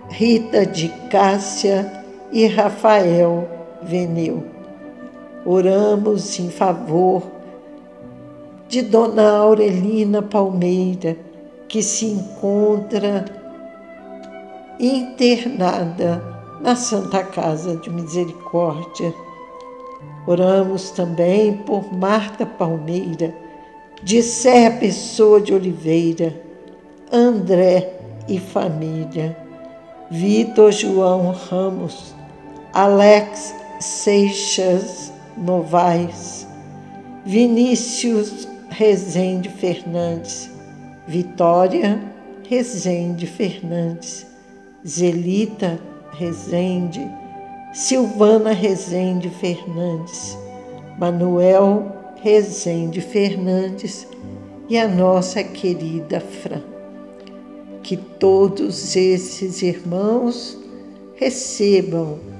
[0.09, 2.03] Rita de Cássia,
[2.35, 3.47] e Rafael
[3.81, 4.43] Veneu.
[5.45, 7.23] Oramos em favor
[8.67, 11.15] de Dona Aurelina Palmeira,
[11.69, 13.23] que se encontra
[14.77, 16.21] internada
[16.59, 19.13] na Santa Casa de Misericórdia.
[20.27, 23.33] Oramos também por Marta Palmeira,
[24.03, 26.35] de Serra Pessoa de Oliveira,
[27.09, 29.37] André e família,
[30.11, 32.14] Vitor João Ramos,
[32.75, 36.45] Alex Seixas Novaes,
[37.25, 40.51] Vinícius Rezende Fernandes,
[41.07, 42.01] Vitória
[42.49, 44.27] Rezende Fernandes,
[44.85, 45.79] Zelita
[46.11, 46.99] Rezende,
[47.73, 50.37] Silvana Rezende Fernandes,
[50.99, 54.05] Manuel Rezende Fernandes
[54.67, 56.61] e a nossa querida Fran.
[57.81, 60.57] Que todos esses irmãos
[61.15, 62.34] recebam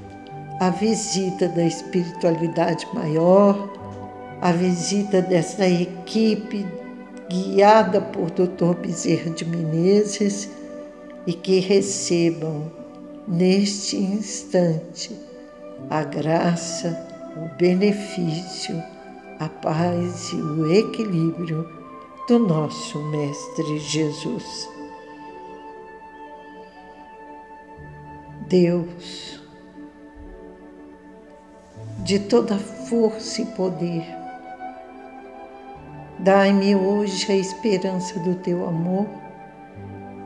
[0.59, 3.73] a visita da espiritualidade maior,
[4.41, 6.65] a visita dessa equipe
[7.29, 8.75] guiada por Dr.
[8.79, 10.49] Bezerra de Menezes
[11.25, 12.71] e que recebam
[13.27, 15.15] neste instante
[15.89, 18.81] a graça, o benefício,
[19.39, 21.67] a paz e o equilíbrio
[22.27, 24.69] do nosso Mestre Jesus.
[28.47, 29.41] Deus,
[32.03, 34.03] de toda força e poder,
[36.19, 39.07] dai-me hoje a esperança do teu amor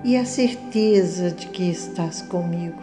[0.03, 2.82] e a certeza de que estás comigo.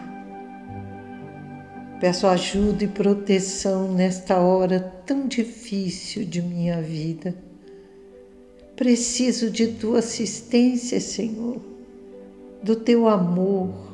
[2.00, 7.34] Peço ajuda e proteção nesta hora tão difícil de minha vida.
[8.76, 11.56] Preciso de tua assistência, Senhor,
[12.62, 13.86] do teu amor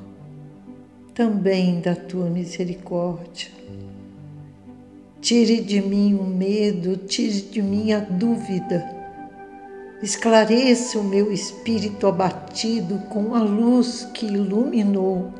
[1.14, 3.61] também da tua misericórdia.
[5.22, 8.84] Tire de mim o medo, tire de mim a dúvida.
[10.02, 15.32] Esclareça o meu espírito abatido com a luz que iluminou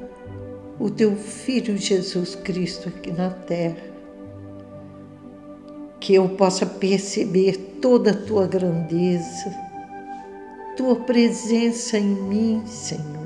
[0.79, 3.93] o teu Filho Jesus Cristo aqui na terra.
[6.01, 9.53] Que eu possa perceber toda a tua grandeza,
[10.77, 13.23] tua presença em mim, Senhor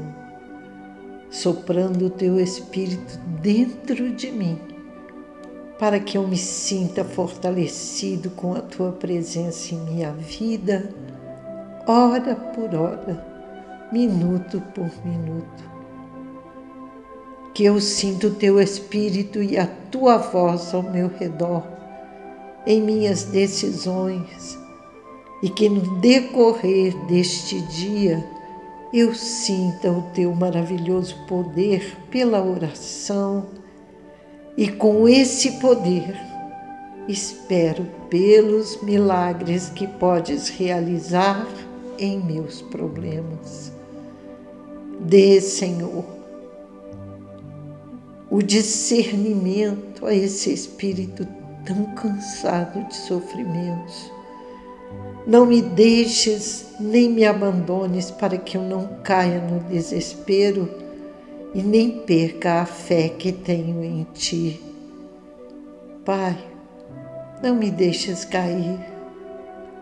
[1.30, 4.58] soprando o teu Espírito dentro de mim,
[5.78, 10.88] para que eu me sinta fortalecido com a tua presença em minha vida,
[11.86, 13.24] hora por hora,
[13.92, 15.76] minuto por minuto.
[17.52, 21.62] Que eu sinta o teu Espírito e a tua voz ao meu redor,
[22.66, 24.58] em minhas decisões,
[25.42, 28.26] e que no decorrer deste dia,
[28.92, 33.46] eu sinta o teu maravilhoso poder pela oração
[34.56, 36.16] e com esse poder
[37.06, 41.46] espero pelos milagres que podes realizar
[41.98, 43.72] em meus problemas.
[45.00, 46.04] Dê, Senhor,
[48.30, 51.26] o discernimento a esse espírito
[51.64, 54.10] tão cansado de sofrimentos
[55.26, 60.68] não me deixes nem me abandones para que eu não caia no desespero
[61.54, 64.60] e nem perca a fé que tenho em Ti.
[66.04, 66.36] Pai,
[67.42, 68.78] não me deixes cair.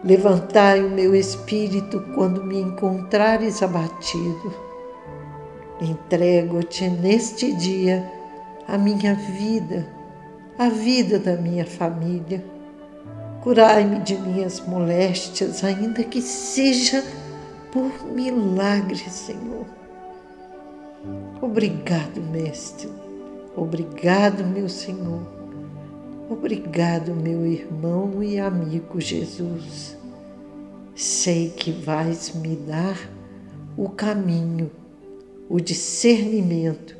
[0.03, 4.55] Levantai o meu espírito quando me encontrares abatido.
[5.81, 8.11] Entrego-te neste dia
[8.69, 9.87] a minha vida,
[10.59, 12.55] a vida da minha família
[13.45, 17.05] Curai-me de minhas moléstias, ainda que seja
[17.71, 19.67] por milagre, Senhor.
[21.41, 22.89] Obrigado, Mestre.
[23.57, 25.23] Obrigado, meu Senhor.
[26.29, 29.97] Obrigado, meu irmão e amigo Jesus.
[30.95, 32.97] Sei que vais me dar
[33.77, 34.71] o caminho,
[35.49, 36.97] o discernimento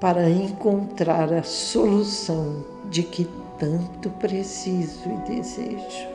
[0.00, 6.08] para encontrar a solução de que tanto preciso e desejo.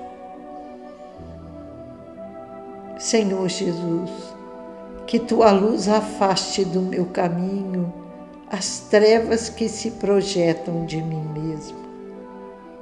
[2.98, 4.12] Senhor Jesus,
[5.12, 7.94] que tua luz afaste do meu caminho
[8.50, 11.78] as trevas que se projetam de mim mesmo.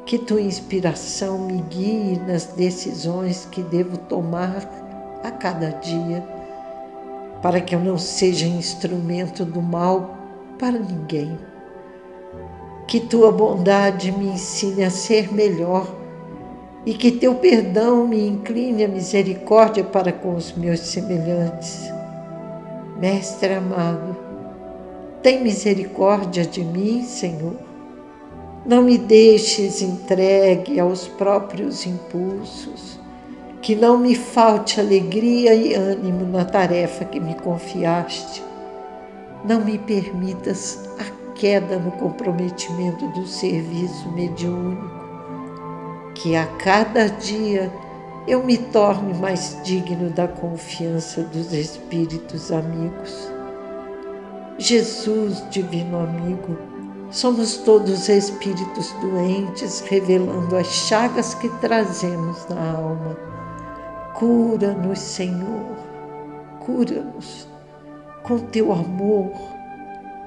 [0.05, 4.63] Que tua inspiração me guie nas decisões que devo tomar
[5.23, 6.23] a cada dia,
[7.41, 10.15] para que eu não seja instrumento do mal
[10.59, 11.35] para ninguém
[12.85, 15.87] que tua bondade me ensine a ser melhor
[16.85, 21.98] e que teu perdão me incline a misericórdia para com os meus semelhantes.
[22.99, 24.15] Mestre amado,
[25.23, 27.55] tem misericórdia de mim, Senhor.
[28.65, 32.99] Não me deixes entregue aos próprios impulsos,
[33.61, 38.43] que não me falte alegria e ânimo na tarefa que me confiaste.
[39.45, 40.89] Não me permitas
[41.39, 44.91] queda no comprometimento do serviço mediúnico.
[46.13, 47.71] Que a cada dia
[48.29, 53.27] eu me torne mais digno da confiança dos espíritos amigos.
[54.59, 56.55] Jesus, divino amigo,
[57.09, 63.17] somos todos espíritos doentes, revelando as chagas que trazemos na alma.
[64.13, 65.75] Cura-nos, Senhor,
[66.63, 67.47] cura-nos
[68.21, 69.31] com teu amor,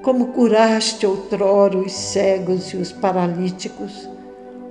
[0.03, 4.09] como curaste outrora os cegos e os paralíticos,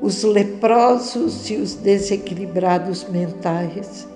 [0.02, 4.08] os leprosos e os desequilibrados mentais.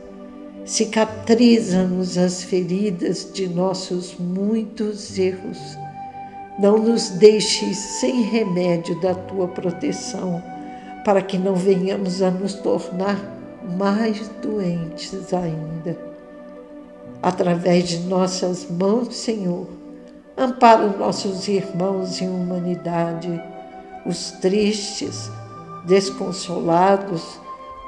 [0.65, 5.59] Cicatriza-nos as feridas de nossos muitos erros.
[6.57, 10.41] Não nos deixes sem remédio da tua proteção,
[11.03, 13.19] para que não venhamos a nos tornar
[13.77, 16.15] mais doentes ainda
[17.25, 19.65] através de nossas mãos, Senhor.
[20.37, 23.41] Ampara nossos irmãos em humanidade,
[24.05, 25.31] os tristes,
[25.85, 27.39] desconsolados,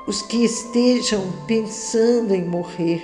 [0.08, 3.04] os que estejam pensando em morrer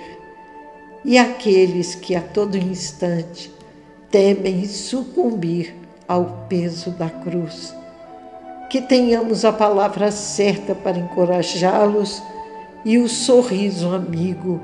[1.04, 3.52] e aqueles que a todo instante
[4.10, 5.76] temem sucumbir
[6.08, 7.76] ao peso da cruz.
[8.70, 12.24] Que tenhamos a palavra certa para encorajá-los
[12.86, 14.62] e o sorriso amigo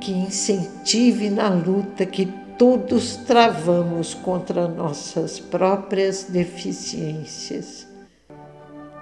[0.00, 2.26] que incentive na luta que
[2.58, 7.89] todos travamos contra nossas próprias deficiências.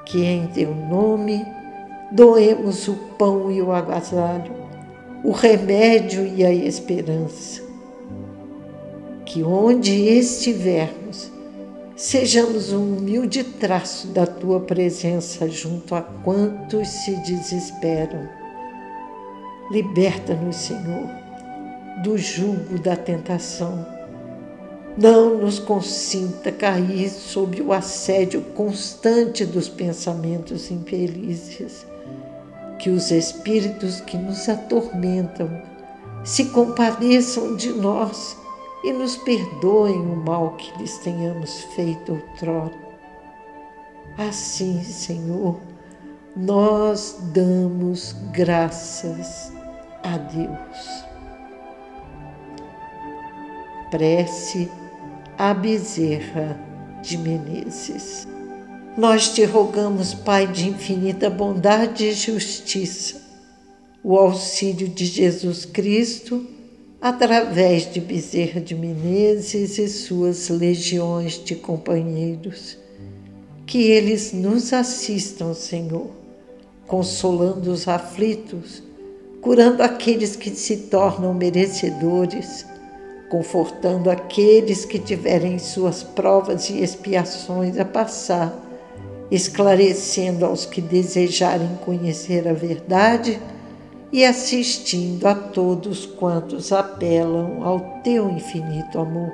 [0.09, 1.47] Que em teu nome
[2.11, 4.53] doemos o pão e o agasalho,
[5.23, 7.63] o remédio e a esperança.
[9.25, 11.31] Que onde estivermos,
[11.95, 18.39] sejamos um humilde traço da tua presença junto a quantos se desesperam
[19.71, 21.11] Liberta-nos, Senhor,
[22.03, 23.98] do jugo da tentação.
[25.01, 31.87] Não nos consinta cair sob o assédio constante dos pensamentos infelizes.
[32.81, 35.63] Que os espíritos que nos atormentam
[36.25, 38.37] se compadeçam de nós
[38.83, 42.75] e nos perdoem o mal que lhes tenhamos feito outrora.
[44.19, 45.61] Assim, Senhor,
[46.35, 49.53] nós damos graças
[50.03, 51.05] a Deus.
[53.93, 54.69] Prece
[55.39, 56.59] a Bezerra
[57.01, 58.27] de Menezes.
[58.97, 63.23] Nós te rogamos, Pai de infinita bondade e justiça,
[64.03, 66.45] o auxílio de Jesus Cristo,
[67.01, 72.77] através de Bezerra de Menezes e suas legiões de companheiros.
[73.65, 76.11] Que eles nos assistam, Senhor,
[76.85, 78.83] consolando os aflitos
[79.41, 82.67] curando aqueles que se tornam merecedores,
[83.29, 88.53] confortando aqueles que tiverem suas provas e expiações a passar,
[89.31, 93.41] esclarecendo aos que desejarem conhecer a verdade
[94.11, 99.33] e assistindo a todos quantos apelam ao teu infinito amor.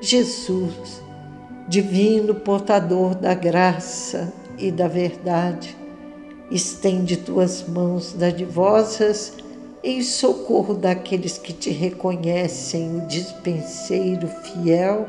[0.00, 1.02] Jesus,
[1.66, 5.74] divino portador da graça e da verdade,
[6.50, 9.32] Estende tuas mãos dadivosas
[9.84, 15.06] em socorro daqueles que te reconhecem o dispenseiro fiel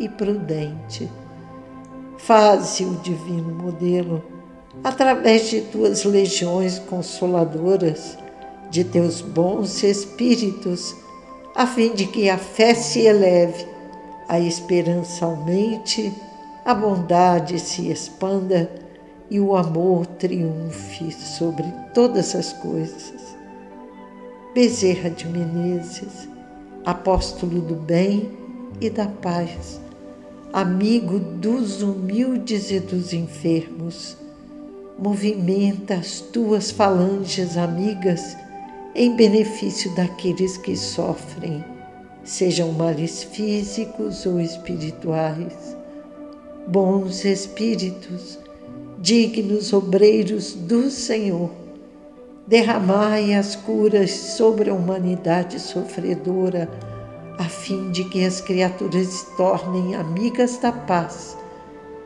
[0.00, 1.08] e prudente.
[2.18, 4.20] Faze o divino modelo
[4.82, 8.18] através de tuas legiões consoladoras,
[8.68, 10.96] de teus bons espíritos,
[11.54, 13.64] a fim de que a fé se eleve,
[14.28, 16.12] a esperança aumente,
[16.64, 18.70] a bondade se expanda
[19.30, 23.29] e o amor triunfe sobre todas as coisas.
[24.52, 26.28] Bezerra de Menezes,
[26.84, 28.32] apóstolo do bem
[28.80, 29.80] e da paz,
[30.52, 34.16] amigo dos humildes e dos enfermos,
[34.98, 38.36] movimenta as tuas falanges amigas
[38.92, 41.64] em benefício daqueles que sofrem,
[42.24, 45.76] sejam males físicos ou espirituais.
[46.66, 48.36] Bons espíritos,
[48.98, 51.59] dignos obreiros do Senhor,
[52.50, 56.68] derramai as curas sobre a humanidade sofredora,
[57.38, 61.38] a fim de que as criaturas se tornem amigas da paz,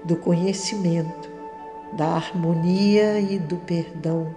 [0.05, 1.31] do conhecimento,
[1.95, 4.35] da harmonia e do perdão,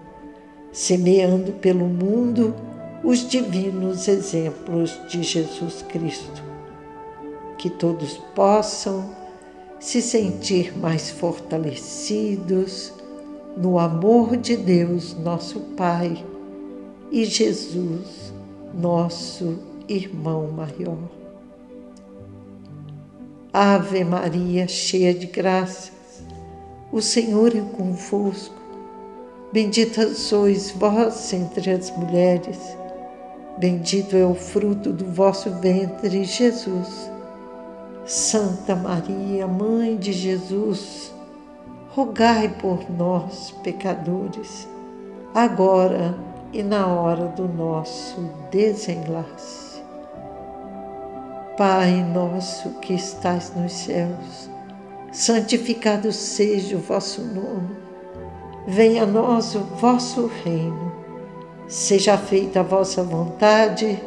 [0.72, 2.56] semeando pelo mundo
[3.04, 6.42] os divinos exemplos de Jesus Cristo.
[7.58, 9.14] Que todos possam
[9.78, 12.94] se sentir mais fortalecidos
[13.58, 16.24] no amor de Deus, nosso Pai,
[17.12, 18.32] e Jesus,
[18.74, 21.10] nosso irmão maior.
[23.52, 25.92] Ave Maria, cheia de graças,
[26.92, 28.56] o Senhor é convosco.
[29.52, 32.60] Bendita sois vós entre as mulheres,
[33.58, 37.10] bendito é o fruto do vosso ventre, Jesus.
[38.06, 41.12] Santa Maria, Mãe de Jesus,
[41.98, 44.68] rogai por nós, pecadores,
[45.34, 46.16] agora
[46.54, 48.22] e na hora do nosso
[48.52, 49.82] desenlace.
[51.58, 54.48] Pai nosso que estais nos céus,
[55.12, 57.76] santificado seja o vosso nome.
[58.68, 60.92] Venha a nós o vosso reino.
[61.68, 64.00] Seja feita a vossa vontade,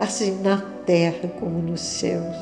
[0.00, 2.36] assim na terra como nos céus.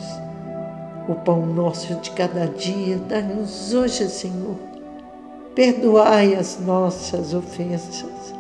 [1.07, 4.70] O pão nosso de cada dia dá-nos hoje, Senhor.
[5.55, 8.35] Perdoai as nossas ofensas,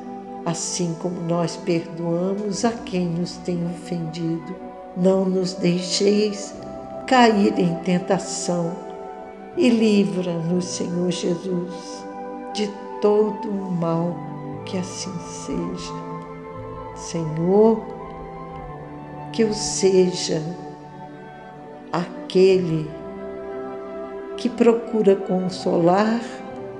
[0.46, 6.54] assim como nós perdoamos a quem nos tem ofendido não nos deixeis
[7.06, 8.72] cair em tentação
[9.56, 12.04] e livra-nos, Senhor Jesus,
[12.54, 14.16] de todo o mal,
[14.64, 15.92] que assim seja.
[16.94, 17.82] Senhor,
[19.32, 20.42] que eu seja
[21.92, 22.88] aquele
[24.36, 26.20] que procura consolar,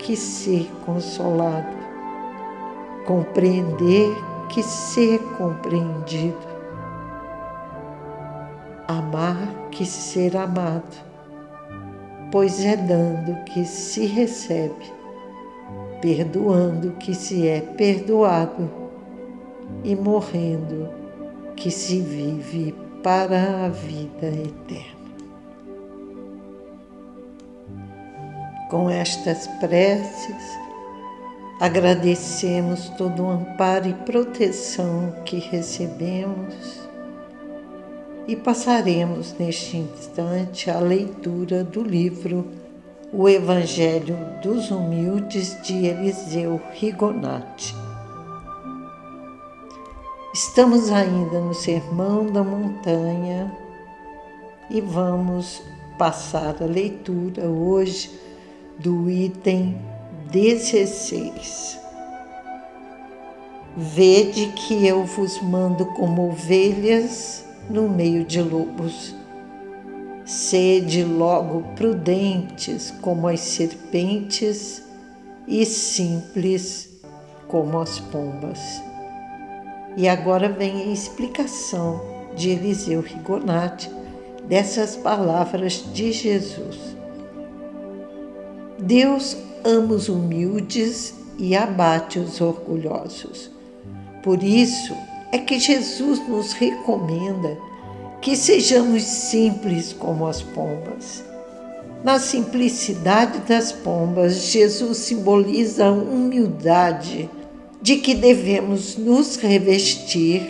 [0.01, 1.77] que ser consolado,
[3.07, 4.15] compreender,
[4.49, 6.51] que ser compreendido.
[8.89, 10.97] Amar que ser amado,
[12.33, 14.93] pois é dando que se recebe,
[16.01, 18.69] perdoando que se é perdoado
[19.85, 20.89] e morrendo
[21.55, 25.00] que se vive para a vida eterna.
[28.71, 30.59] Com estas preces,
[31.59, 36.55] agradecemos todo o amparo e proteção que recebemos
[38.29, 42.47] e passaremos neste instante a leitura do livro
[43.13, 47.75] O Evangelho dos Humildes de Eliseu Rigonati.
[50.33, 53.53] Estamos ainda no Sermão da Montanha
[54.71, 55.61] e vamos
[55.99, 58.30] passar a leitura hoje
[58.83, 59.77] do item
[60.31, 61.79] 16.
[63.77, 69.15] Vede que eu vos mando como ovelhas no meio de lobos.
[70.25, 74.83] Sede logo prudentes como as serpentes
[75.47, 76.89] e simples
[77.49, 78.61] como as pombas.
[79.97, 82.01] E agora vem a explicação
[82.35, 83.91] de Eliseu Rigonati
[84.49, 87.00] dessas palavras de Jesus.
[88.81, 93.51] Deus ama os humildes e abate os orgulhosos.
[94.23, 94.95] Por isso,
[95.33, 97.57] é que Jesus nos recomenda
[98.21, 101.25] que sejamos simples como as pombas.
[102.03, 107.31] Na simplicidade das pombas, Jesus simboliza a humildade
[107.83, 110.43] de que devemos nos revestir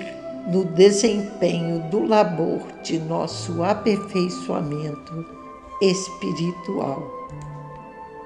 [0.50, 5.26] no desempenho do labor de nosso aperfeiçoamento
[5.82, 7.19] espiritual.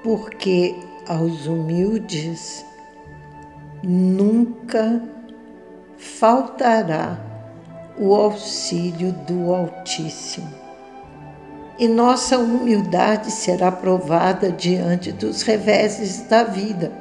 [0.05, 0.75] Porque
[1.07, 2.63] aos humildes
[3.81, 5.01] nunca
[5.97, 7.19] faltará
[7.97, 10.53] o auxílio do Altíssimo.
[11.79, 16.91] E nossa humildade será provada diante dos reveses da vida,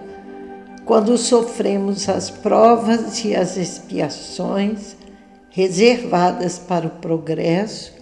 [0.87, 4.97] quando sofremos as provas e as expiações
[5.51, 7.93] reservadas para o progresso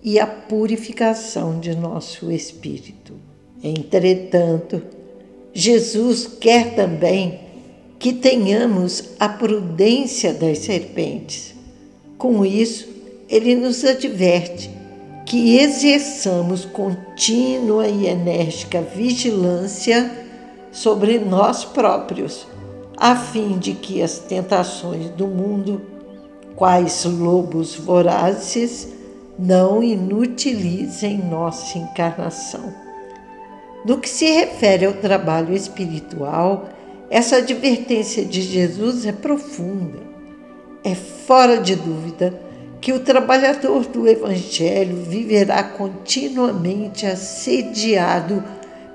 [0.00, 3.31] e a purificação de nosso espírito.
[3.62, 4.82] Entretanto,
[5.54, 7.40] Jesus quer também
[7.98, 11.54] que tenhamos a prudência das serpentes.
[12.18, 12.88] Com isso,
[13.28, 14.70] ele nos adverte
[15.24, 20.10] que exerçamos contínua e enérgica vigilância
[20.72, 22.46] sobre nós próprios,
[22.96, 25.80] a fim de que as tentações do mundo,
[26.56, 28.88] quais lobos vorazes,
[29.38, 32.81] não inutilizem nossa encarnação.
[33.84, 36.68] No que se refere ao trabalho espiritual,
[37.10, 39.98] essa advertência de Jesus é profunda.
[40.84, 42.40] É fora de dúvida
[42.80, 48.42] que o trabalhador do Evangelho viverá continuamente assediado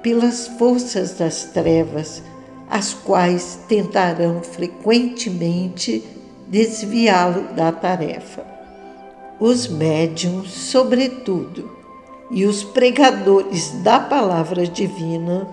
[0.01, 2.23] pelas forças das trevas,
[2.69, 6.03] as quais tentarão frequentemente
[6.47, 8.45] desviá-lo da tarefa.
[9.39, 11.76] Os médiums, sobretudo,
[12.30, 15.47] e os pregadores da palavra divina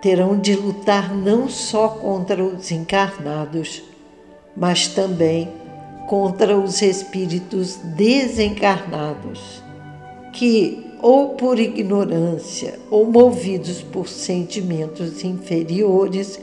[0.00, 3.82] terão de lutar não só contra os encarnados,
[4.56, 5.48] mas também
[6.08, 9.62] contra os espíritos desencarnados,
[10.32, 16.40] que, ou por ignorância, ou movidos por sentimentos inferiores,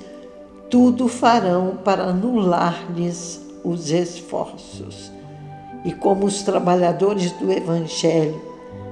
[0.70, 5.12] tudo farão para anular-lhes os esforços.
[5.84, 8.49] E como os trabalhadores do Evangelho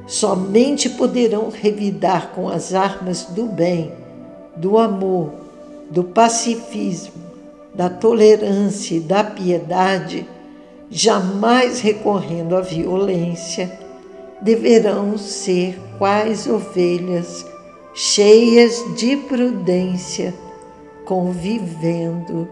[0.08, 3.91] somente poderão revidar com as armas do bem,
[4.55, 5.32] do amor,
[5.91, 7.14] do pacifismo,
[7.76, 10.26] da tolerância e da piedade,
[10.89, 13.70] jamais recorrendo à violência,
[14.41, 17.45] deverão ser quais ovelhas
[17.93, 20.34] cheias de prudência,
[21.05, 22.47] convivendo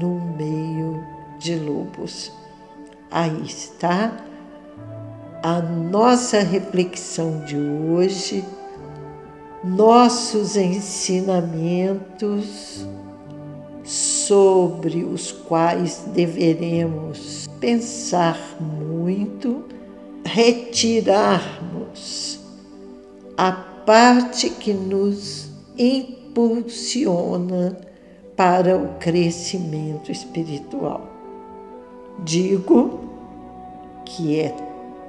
[0.00, 1.02] no meio
[1.38, 2.32] de lobos.
[3.10, 4.12] Aí está
[5.42, 8.44] a nossa reflexão de hoje,
[9.62, 12.86] nossos ensinamentos
[13.84, 19.64] sobre os quais deveremos pensar muito,
[20.24, 22.40] retirarmos
[23.36, 27.78] a parte que nos impulsiona
[28.36, 31.08] para o crescimento espiritual.
[32.24, 33.00] Digo
[34.04, 34.67] que é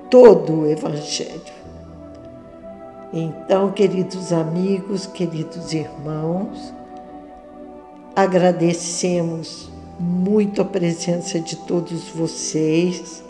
[0.09, 1.59] todo o Evangelho.
[3.13, 6.73] Então, queridos amigos, queridos irmãos,
[8.15, 13.23] agradecemos muito a presença de todos vocês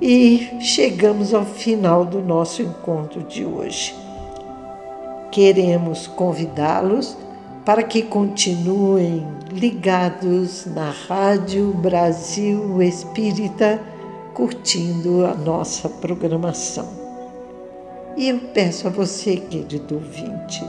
[0.00, 3.94] e chegamos ao final do nosso encontro de hoje.
[5.30, 7.16] Queremos convidá-los
[7.64, 13.95] para que continuem ligados na Rádio Brasil Espírita
[14.36, 16.86] curtindo a nossa programação.
[18.18, 20.62] E eu peço a você, querido ouvinte,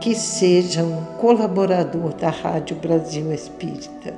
[0.00, 4.14] que seja um colaborador da Rádio Brasil Espírita.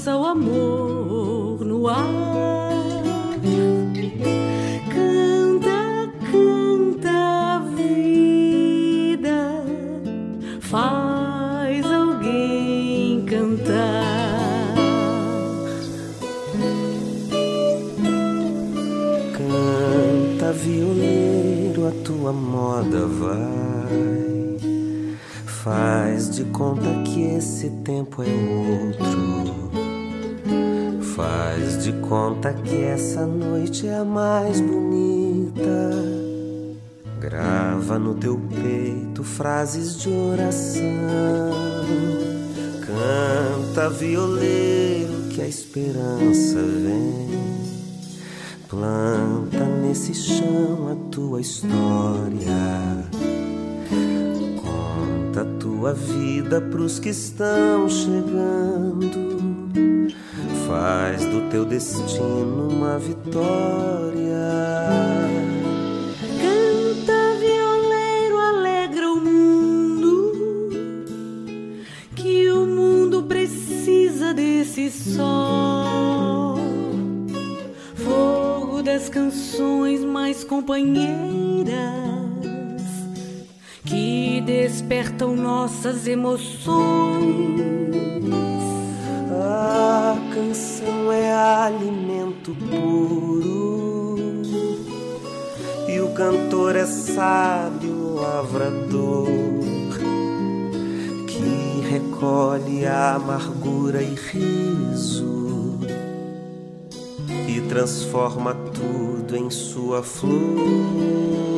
[0.00, 2.06] Lança o amor no ar.
[4.94, 9.62] Canta, canta a vida,
[10.60, 14.74] faz alguém cantar.
[19.36, 23.40] Canta, violeiro, a tua moda vai.
[25.44, 28.89] Faz de conta que esse tempo é outro.
[31.90, 35.90] De conta que essa noite é a mais bonita.
[37.18, 40.84] Grava no teu peito frases de oração.
[42.86, 47.40] Canta, violeiro, que a esperança vem.
[48.68, 53.00] Planta nesse chão a tua história.
[54.62, 59.39] Conta a tua vida pros que estão chegando.
[60.70, 64.38] Faz do teu destino uma vitória.
[66.40, 70.32] Canta, violeiro, alegra o mundo.
[72.14, 76.60] Que o mundo precisa desse sol.
[77.96, 81.74] Fogo das canções mais companheiras.
[83.84, 87.79] Que despertam nossas emoções.
[90.40, 94.16] Canção é alimento puro
[95.86, 99.26] e o cantor é sábio lavrador
[101.26, 105.78] que recolhe a amargura e riso
[107.46, 111.49] e transforma tudo em sua flor.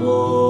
[0.00, 0.49] Amor